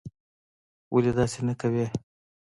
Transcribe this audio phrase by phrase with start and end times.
[0.93, 1.85] ولي داسې نه کوې?